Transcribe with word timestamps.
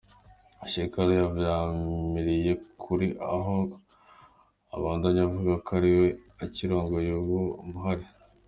Shekau 0.71 1.09
yavyamiriye 1.19 2.51
kure 2.81 3.07
aho 3.33 3.55
abandanya 4.75 5.21
avuga 5.27 5.53
ko 5.65 5.69
ari 5.77 5.89
we 5.99 6.07
akirongoye 6.43 7.11
uwo 7.23 7.41
muhari. 7.69 8.05